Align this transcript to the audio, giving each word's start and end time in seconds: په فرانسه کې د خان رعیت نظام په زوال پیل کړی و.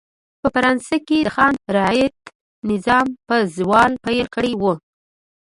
په 0.41 0.47
فرانسه 0.55 0.95
کې 1.07 1.17
د 1.23 1.27
خان 1.35 1.53
رعیت 1.75 2.17
نظام 2.69 3.07
په 3.27 3.35
زوال 3.55 3.91
پیل 4.05 4.25
کړی 4.35 4.53
و. 4.61 4.63